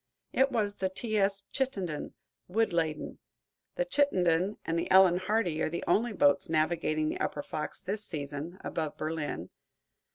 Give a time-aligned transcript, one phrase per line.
[0.33, 1.15] It was the "T.
[1.19, 1.43] S.
[1.51, 2.15] Chittenden,"
[2.47, 3.19] wood laden.
[3.75, 8.03] The "Chittenden" and the "Ellen Hardy" are the only boats navigating the upper Fox this
[8.03, 9.51] season, above Berlin.